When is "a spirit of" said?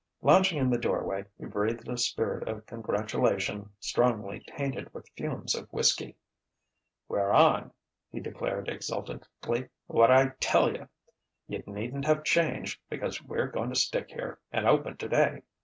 1.87-2.65